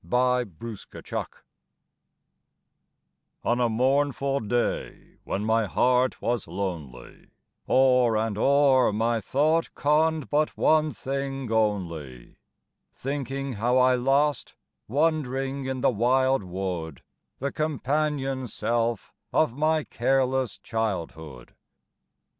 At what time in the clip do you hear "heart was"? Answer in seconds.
5.67-6.47